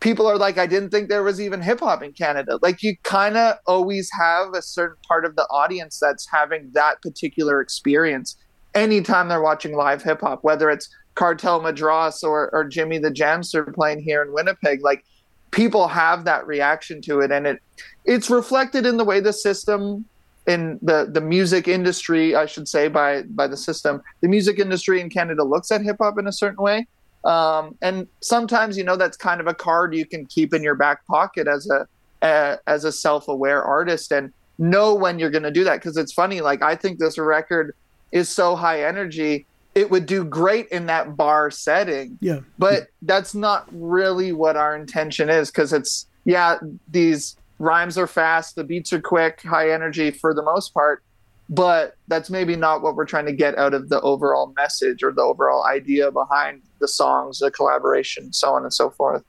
[0.01, 2.59] people are like, I didn't think there was even hip hop in Canada.
[2.61, 7.01] Like, you kind of always have a certain part of the audience that's having that
[7.01, 8.37] particular experience
[8.75, 13.75] anytime they're watching live hip hop, whether it's Cartel Madras or, or Jimmy the Jamster
[13.75, 14.83] playing here in Winnipeg.
[14.83, 15.03] Like,
[15.51, 17.63] people have that reaction to it, and it
[18.05, 20.05] it's reflected in the way the system
[20.47, 25.01] in the the music industry, I should say, by by the system, the music industry
[25.01, 26.87] in Canada looks at hip hop in a certain way.
[27.25, 30.75] Um, and sometimes, you know, that's kind of a card you can keep in your
[30.75, 31.87] back pocket as a,
[32.23, 35.77] a as a self aware artist and know when you're going to do that.
[35.77, 37.75] Because it's funny, like I think this record
[38.13, 42.19] is so high energy, it would do great in that bar setting.
[42.21, 42.41] Yeah.
[42.59, 45.51] But that's not really what our intention is.
[45.51, 50.43] Because it's yeah, these rhymes are fast, the beats are quick, high energy for the
[50.43, 51.03] most part
[51.51, 55.13] but that's maybe not what we're trying to get out of the overall message or
[55.13, 59.25] the overall idea behind the songs, the collaboration, so on and so forth.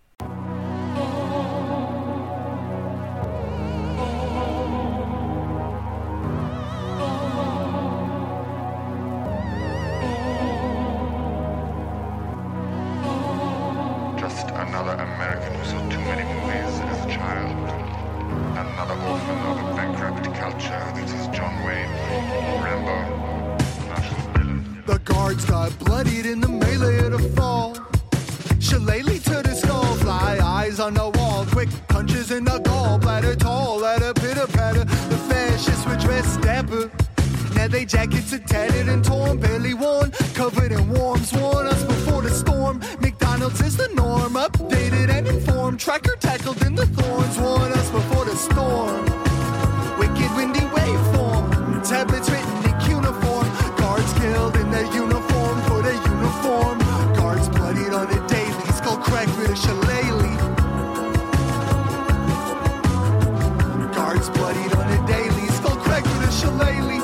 [15.64, 17.56] Saw too many movies as a child.
[18.58, 21.90] Another orphan of a bankrupt culture that is John Wayne,
[22.64, 22.98] Rambo.
[24.86, 27.76] The guards got bloodied in the melee at a fall.
[28.60, 31.46] Shillelagh to the skull, fly eyes on the wall.
[31.52, 34.86] Quick punches in the gallbladder, tall at a pitter patter.
[34.86, 36.92] The fascists were dressed dapper.
[37.56, 41.32] Now they jackets are tattered and torn, barely worn, covered in worms.
[41.34, 41.68] Warn
[45.82, 47.40] Tracker tackled in the thorns.
[47.40, 49.02] Warn us before the storm.
[49.98, 51.50] Wicked windy waveform.
[51.82, 53.50] Tablets written in cuneiform.
[53.78, 56.78] Guards killed in their uniform for their uniform.
[57.18, 58.72] Guards bloodied on a daily.
[58.78, 60.38] Skull cracked with a shillelagh.
[63.96, 65.48] Guards bloodied on a daily.
[65.48, 67.02] Skull cracked with a shillelagh.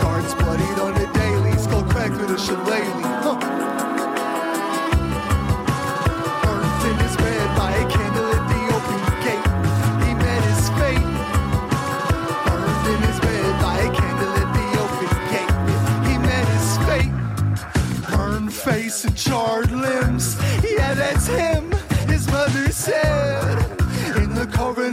[0.00, 1.58] Guards bloodied on a daily.
[1.58, 3.17] Skull cracked with a shillelagh.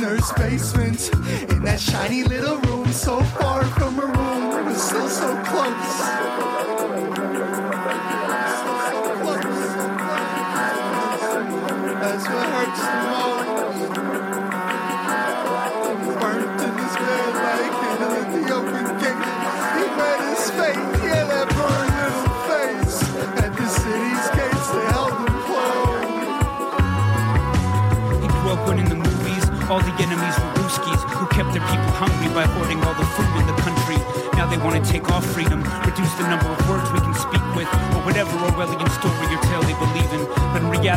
[0.05, 1.09] Basement,
[1.49, 6.84] in that shiny little room, so far from her room, but still so close.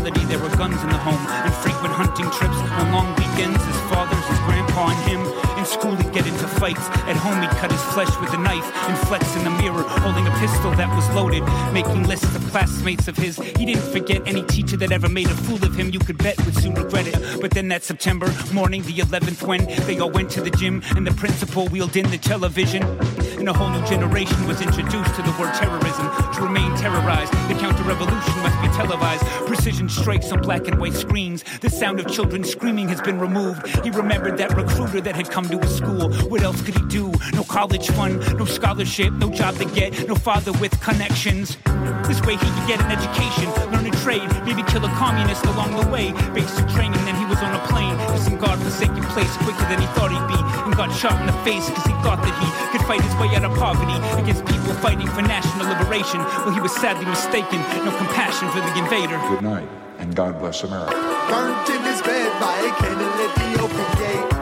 [0.09, 3.63] Reality, there were guns in the home and frequent hunting trips on long weekends.
[3.65, 5.21] His fathers, his grandpa, and him.
[5.59, 6.87] In school, he'd get into fights.
[7.09, 10.27] At home, he'd cut his flesh with a knife and flex in the mirror, holding
[10.27, 11.43] a pistol that was loaded,
[11.73, 13.37] making lists of classmates of his.
[13.37, 15.91] He didn't forget any teacher that ever made a fool of him.
[15.91, 17.41] You could bet would soon regret it.
[17.41, 21.07] But then that September morning, the 11th, when they all went to the gym and
[21.07, 22.83] the principal wheeled in the television,
[23.39, 26.07] and a whole new generation was introduced to the word terrorism.
[26.35, 29.23] To remain terrorized, the counter revolution must be televised.
[29.47, 31.45] Precision strikes on black and white screens.
[31.61, 33.67] The sound of children screaming has been removed.
[33.85, 36.11] He remembered that recruiter that had come to his school.
[36.29, 37.13] What else could he do?
[37.33, 41.57] No college fund, no scholarship, no job to get, no father with connections.
[42.07, 45.77] This way he could get an education, learn a trade, maybe kill a communist along
[45.77, 46.13] the way.
[46.33, 49.87] Basic training, then he was on a plane to some godforsaken place quicker than he
[49.95, 52.85] thought he'd be, and got shot in the face because he thought that he could
[52.87, 56.19] fight his way out of poverty against people fighting for national liberation.
[56.19, 59.19] Well, he was sadly mistaken, no compassion for the invader.
[59.31, 59.69] Good night,
[59.99, 60.95] and God bless America.
[61.31, 64.38] Burnt in his bed by a candle at the open gate.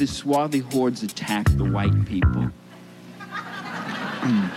[0.00, 2.44] The swarthy hordes attack the white people?
[4.22, 4.48] Hmm.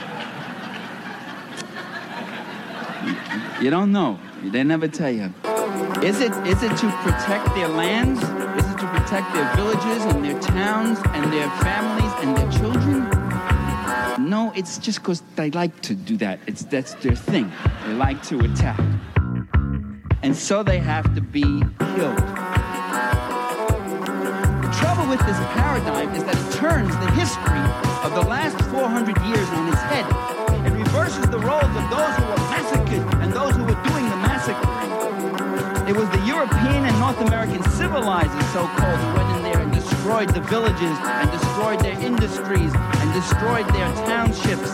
[3.61, 4.17] You don't know.
[4.41, 5.33] They never tell you.
[6.01, 8.21] Is it is it to protect their lands?
[8.21, 13.09] Is it to protect their villages and their towns and their families and their children?
[14.29, 16.39] No, it's just because they like to do that.
[16.47, 17.51] It's that's their thing.
[17.85, 18.79] They like to attack,
[20.21, 21.63] and so they have to be
[21.95, 22.62] killed.
[24.83, 27.63] The trouble with this paradigm is that it turns the history
[28.03, 30.03] of the last 400 years on its head.
[30.67, 34.19] It reverses the roles of those who were massacred and those who were doing the
[34.27, 35.87] massacring.
[35.87, 40.35] It was the European and North American civilizers, so-called, who went in there and destroyed
[40.35, 44.67] the villages and destroyed their industries and destroyed their townships.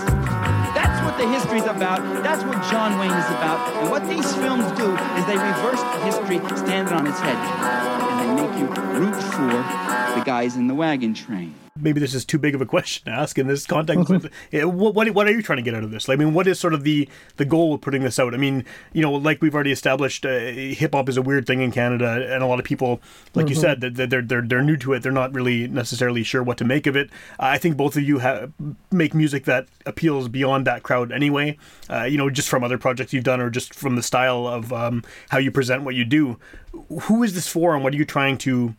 [0.73, 2.01] That's what the history's about.
[2.25, 3.61] That's what John Wayne is about.
[3.77, 8.08] And what these films do is they reverse the history, stand it on its head,
[10.29, 11.55] guys in the wagon train.
[11.81, 14.09] maybe this is too big of a question to ask in this context.
[14.51, 16.07] what, what what are you trying to get out of this?
[16.09, 17.07] I mean, what is sort of the
[17.37, 18.33] the goal of putting this out?
[18.33, 18.63] I mean,
[18.93, 20.37] you know, like we've already established, uh,
[20.81, 23.01] hip hop is a weird thing in Canada, and a lot of people,
[23.33, 23.61] like you Mhm.
[23.61, 25.01] said, that that they're they're they're new to it.
[25.03, 27.09] They're not really necessarily sure what to make of it.
[27.39, 28.51] I think both of you have
[28.91, 31.57] make music that appeals beyond that crowd anyway.
[31.89, 34.71] Uh, you know, just from other projects you've done, or just from the style of
[34.73, 36.37] um, how you present what you do.
[37.07, 38.75] Who is this for, and what are you trying to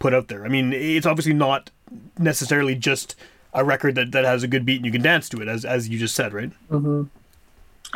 [0.00, 0.44] put out there?
[0.44, 1.70] I mean, it's obviously not
[2.18, 3.14] necessarily just
[3.54, 5.64] a record that, that has a good beat and you can dance to it, as
[5.64, 6.50] as you just said, right?
[6.70, 7.04] Mm-hmm.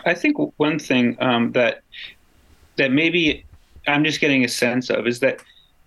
[0.06, 1.82] I think one thing um, that
[2.76, 3.44] that maybe
[3.86, 5.40] I'm just getting a sense of is that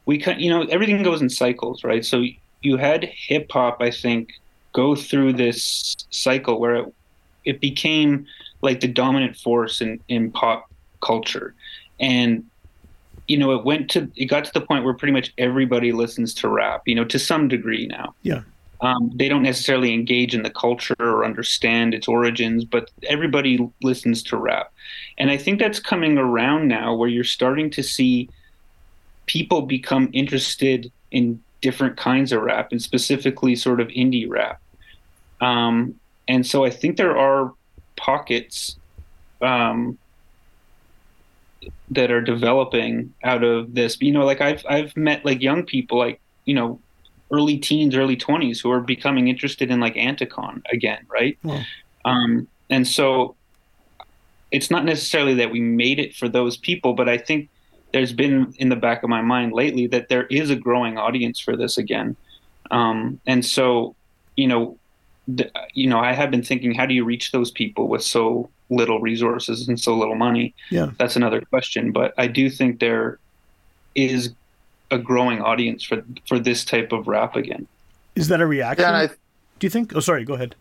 [0.06, 2.06] we can, you know, everything goes in cycles, right?
[2.06, 2.24] So
[2.62, 4.34] you had hip hop, I think,
[4.74, 6.94] go through this cycle where it,
[7.44, 8.26] it became
[8.62, 11.54] like the dominant force in in pop culture,
[12.00, 12.46] and
[13.28, 16.34] you know, it went to it got to the point where pretty much everybody listens
[16.36, 18.42] to rap, you know, to some degree now Yeah.
[18.82, 24.24] um, they don't necessarily engage in the culture or understand its origins, but everybody listens
[24.24, 24.72] to rap.
[25.18, 28.30] And I think that's coming around now where you're starting to see
[29.26, 34.62] people become interested in different kinds of rap and specifically sort of indie rap.
[35.42, 35.96] Um,
[36.28, 37.54] and so I think there are
[37.96, 38.78] pockets
[39.42, 39.98] um,
[41.92, 43.98] that are developing out of this.
[44.02, 46.80] You know, like I've I've met like young people, like you know,
[47.32, 51.38] early teens, early twenties, who are becoming interested in like Anticon again, right?
[51.44, 51.64] Well,
[52.06, 53.36] Um, and so
[54.52, 57.50] it's not necessarily that we made it for those people, but I think
[57.92, 61.40] there's been in the back of my mind lately that there is a growing audience
[61.40, 62.16] for this again.
[62.72, 63.96] Um, and so,
[64.36, 64.78] you know,
[65.36, 68.50] th- you know, I have been thinking, how do you reach those people with so
[68.70, 70.54] little resources and so little money?
[70.72, 70.92] Yeah.
[70.98, 73.20] That's another question, but I do think there
[73.96, 74.34] is
[74.92, 77.68] a growing audience for for this type of rap again.
[78.16, 78.84] Is that a reaction?
[78.88, 79.96] Yeah, I- Do you think?
[79.96, 80.24] Oh, sorry.
[80.24, 80.56] Go ahead.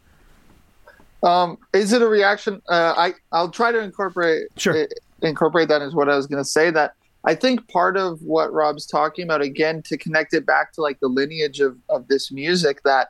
[1.22, 2.60] Um, is it a reaction?
[2.68, 4.86] Uh, I I'll try to incorporate Sure.
[5.22, 6.70] incorporate that as what I was going to say.
[6.70, 6.92] That
[7.24, 11.00] I think part of what Rob's talking about again to connect it back to like
[11.00, 13.08] the lineage of of this music that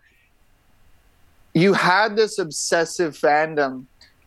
[1.55, 3.87] you had this obsessive fandom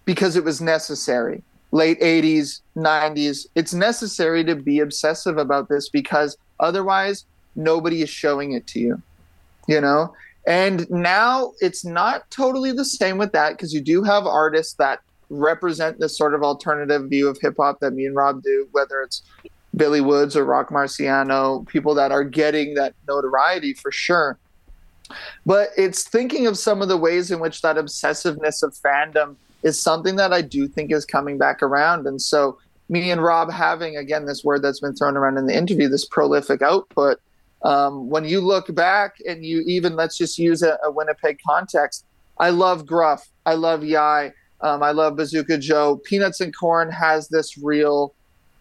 [0.09, 1.43] because it was necessary.
[1.71, 3.45] Late 80s, 90s.
[3.53, 9.03] It's necessary to be obsessive about this because otherwise nobody is showing it to you.
[9.67, 10.15] You know?
[10.47, 15.01] And now it's not totally the same with that because you do have artists that
[15.29, 19.03] represent this sort of alternative view of hip hop that me and Rob do, whether
[19.03, 19.21] it's
[19.75, 24.39] Billy Woods or Roc Marciano, people that are getting that notoriety for sure.
[25.45, 29.79] But it's thinking of some of the ways in which that obsessiveness of fandom is
[29.79, 32.07] something that I do think is coming back around.
[32.07, 32.57] And so,
[32.87, 36.05] me and Rob having, again, this word that's been thrown around in the interview, this
[36.05, 37.19] prolific output,
[37.63, 42.05] um, when you look back and you even, let's just use a, a Winnipeg context,
[42.39, 44.31] I love Gruf, I love Yy,
[44.61, 46.01] um, I love Bazooka Joe.
[46.03, 48.13] Peanuts and Corn has this real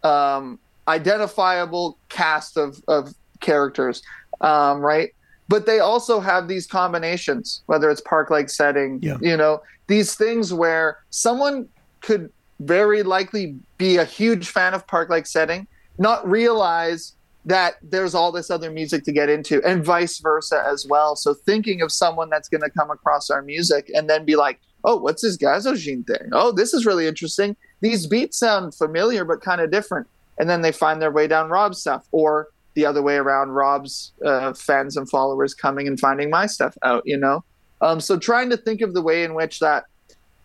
[0.03, 4.01] um, identifiable cast of, of characters,
[4.41, 5.09] um, right?
[5.49, 9.17] But they also have these combinations, whether it's park like setting, Yeah.
[9.19, 11.67] you know, these things where someone
[12.01, 17.13] could very likely be a huge fan of park like setting, not realize
[17.45, 21.15] that there's all this other music to get into, and vice versa as well.
[21.15, 24.59] So thinking of someone that's going to come across our music and then be like,
[24.83, 26.29] oh, what's this Gazogene thing?
[26.31, 27.55] Oh, this is really interesting.
[27.81, 30.07] These beats sound familiar but kind of different.
[30.37, 34.13] And then they find their way down Rob's stuff, or the other way around, Rob's
[34.25, 37.43] uh, fans and followers coming and finding my stuff out, you know?
[37.81, 39.85] Um, so trying to think of the way in which that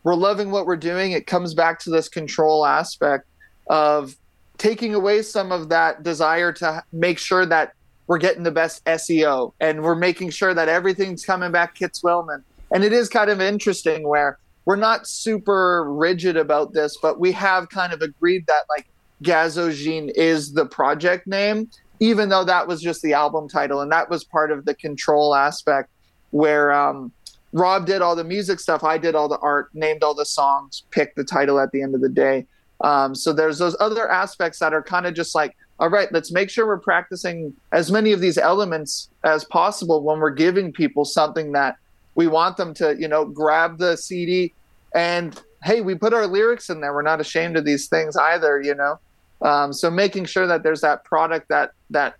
[0.04, 3.26] we're loving what we're doing, it comes back to this control aspect
[3.68, 4.16] of
[4.58, 7.72] taking away some of that desire to make sure that
[8.06, 12.42] we're getting the best SEO and we're making sure that everything's coming back Kitz Willman.
[12.70, 17.32] And it is kind of interesting where we're not super rigid about this, but we
[17.32, 18.86] have kind of agreed that like
[19.22, 21.70] Gazogene is the project name,
[22.00, 25.34] even though that was just the album title, and that was part of the control
[25.34, 25.90] aspect
[26.30, 27.12] where um,
[27.52, 30.82] Rob did all the music stuff, I did all the art, named all the songs,
[30.90, 32.46] picked the title at the end of the day.
[32.80, 36.32] Um, so there's those other aspects that are kind of just like, all right, let's
[36.32, 41.04] make sure we're practicing as many of these elements as possible when we're giving people
[41.04, 41.76] something that
[42.14, 44.52] we want them to, you know, grab the CD
[44.94, 46.92] and hey, we put our lyrics in there.
[46.92, 48.98] We're not ashamed of these things either, you know.
[49.44, 52.16] Um, so making sure that there's that product that that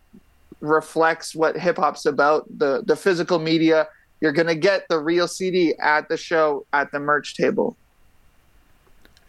[0.60, 3.88] reflects what hip hop's about, the the physical media.
[4.20, 7.76] You're gonna get the real CD at the show at the merch table.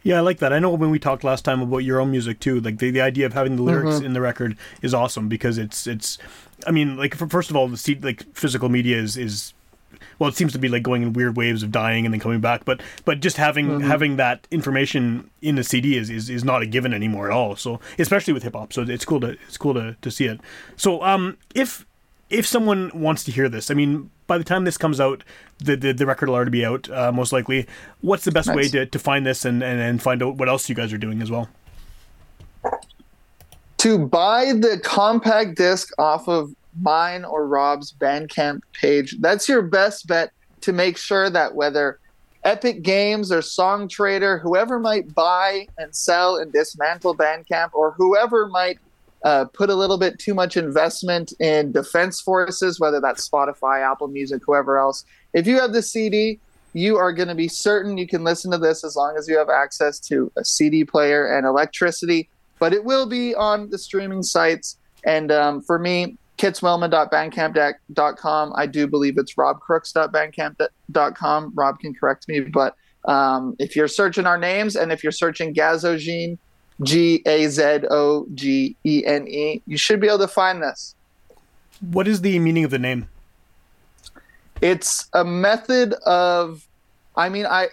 [0.03, 0.53] Yeah, I like that.
[0.53, 3.01] I know when we talked last time about your own music too, like the, the
[3.01, 4.05] idea of having the lyrics Mhm.
[4.05, 6.17] in the record is awesome because it's it's
[6.67, 9.53] I mean, like first of all, the C- like physical media is is
[10.19, 12.39] well, it seems to be like going in weird waves of dying and then coming
[12.41, 13.87] back, but but just having Mhm.
[13.87, 17.55] having that information in the CD is, is is not a given anymore at all.
[17.55, 20.39] So especially with hip hop, so it's cool to it's cool to, to see it.
[20.75, 21.85] So um, if
[22.29, 25.23] if someone wants to hear this, I mean, by the time this comes out,
[25.59, 27.67] the the, the record will already be out, uh, most likely.
[28.01, 30.67] What's the best way to, to find this and, and, and find out what else
[30.67, 31.49] you guys are doing as well?
[33.77, 36.49] to buy the compact disc off of
[36.79, 41.99] mine or Rob's Bandcamp page, that's your best bet to make sure that whether
[42.43, 48.77] Epic Games or Songtradr, whoever might buy and sell and dismantle Bandcamp, or whoever might
[49.23, 54.07] uh, put a little bit too much investment in defense forces, whether that's Spotify, Apple
[54.07, 55.03] Music, whoever else,
[55.33, 56.39] if you have the CD,
[56.73, 59.37] you are going to be certain you can listen to this as long as you
[59.37, 62.29] have access to a CD player and electricity.
[62.59, 64.77] But it will be on the streaming sites.
[65.05, 68.53] And um, for me, kitzwillman.bandcamp.com.
[68.55, 71.51] I do believe it's robcrooks.bandcamp.com.
[71.55, 72.75] Rob can correct me, but
[73.05, 76.37] um, if you're searching our names and if you're searching Gazogene,
[76.83, 80.95] G A Z O G E N E, you should be able to find this.
[81.91, 83.07] What is the meaning of the name?
[84.61, 86.67] It's a method of,
[87.15, 87.69] I mean, I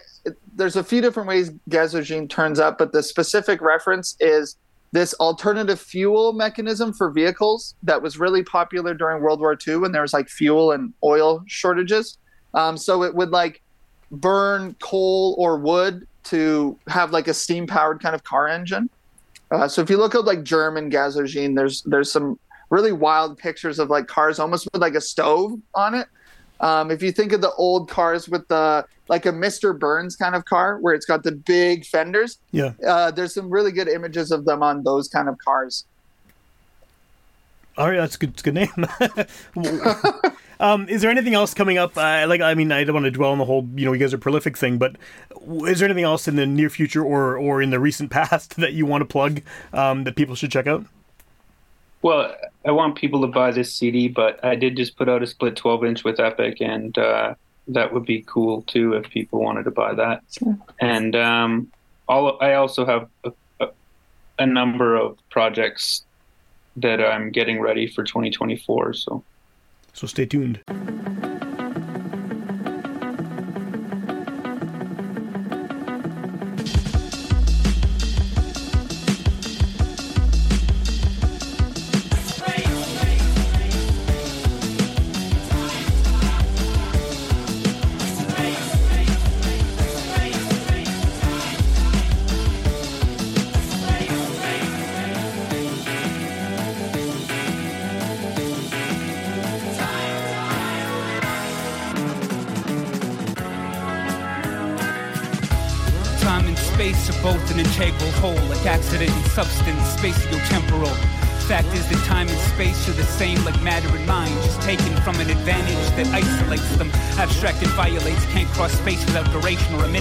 [0.55, 4.55] there's a few different ways Gazogene turns up, but the specific reference is
[4.93, 9.91] this alternative fuel mechanism for vehicles that was really popular during World War II when
[9.91, 12.19] there was like fuel and oil shortages.
[12.53, 13.61] Um, so it would like
[14.11, 18.87] burn coal or wood to have like a steam powered kind of car engine.
[19.49, 22.39] Uh, so if you look at like German Gazogene, there's there's some
[22.69, 26.07] really wild pictures of like cars almost with like a stove on it.
[26.63, 29.77] Um, if you think of the old cars with the like a Mr.
[29.77, 32.71] Burns kind of car where it's got the big fenders, Yeah.
[32.87, 35.83] uh, there's some really good images of them on those kind of cars.
[37.77, 38.39] All right, that's a good.
[38.39, 38.87] A good name.
[40.59, 41.97] um, is there anything else coming up?
[41.97, 43.99] Uh, like, I mean, I don't want to dwell on the whole, you know, you
[43.99, 44.95] guys are prolific thing, but
[45.65, 48.73] is there anything else in the near future or or in the recent past that
[48.73, 49.41] you want to plug
[49.73, 50.85] um, that people should check out?
[52.03, 52.35] Well,
[52.65, 55.55] I want people to buy this CD, but I did just put out a split
[55.55, 57.35] 12 inch with Epic, and uh,
[57.69, 60.21] that would be cool too if people wanted to buy that.
[60.79, 61.71] And um,
[62.07, 63.31] all I also have a,
[63.61, 63.67] a,
[64.37, 66.03] a number of projects
[66.75, 68.93] that I'm getting ready for 2024.
[68.93, 69.23] So,
[69.93, 70.61] so stay tuned.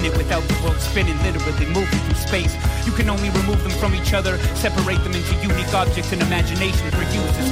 [0.03, 2.55] Minute without the world spinning, literally moving through space.
[2.85, 6.91] You can only remove them from each other, separate them into unique objects and imagination
[6.91, 7.52] for use as tools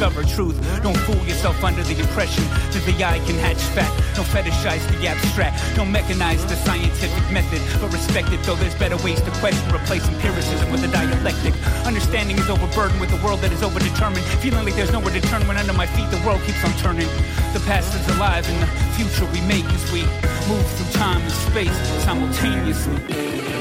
[0.00, 0.56] discover truth.
[0.82, 2.42] Don't fool yourself under the impression
[2.72, 3.92] that the eye can hatch fact.
[4.16, 5.60] Don't fetishize the abstract.
[5.76, 9.60] Don't mechanize the scientific method, but respect it though there's better ways to question.
[9.68, 11.52] Replace empiricism with a dialectic.
[11.84, 14.24] Understanding is overburdened with a world that is overdetermined.
[14.40, 17.08] Feeling like there's nowhere to turn when under my feet the world keeps on turning.
[17.52, 20.00] The past is alive and the future we make as we
[20.48, 21.76] move through time and space
[22.08, 23.59] simultaneously.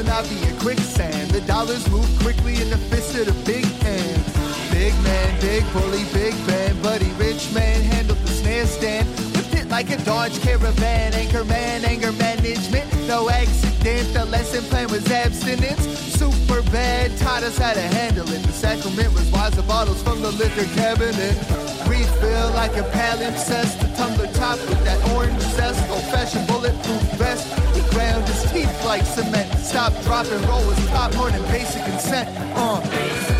[0.00, 1.30] Was an obvious quicksand.
[1.30, 4.24] The dollars move quickly in the fist of the big hand.
[4.70, 9.08] Big man, big bully, big band, buddy, rich man handled the snare stand.
[9.34, 12.88] Whipped it like a Dodge Caravan, anchor man, anger management.
[13.06, 15.84] No accident, the lesson plan was abstinence.
[16.18, 18.42] Super bad, taught us how to handle it.
[18.42, 21.69] The sacrament was wiser bottles from the liquor cabinet.
[22.00, 25.86] Refill like a palimpsest, the tumbler top with that orange zest.
[25.90, 27.46] Old fashioned bulletproof vest.
[27.76, 29.52] He ground his teeth like cement.
[29.58, 32.26] Stop, drop, and roll top more than basic consent.
[32.56, 33.39] Uh.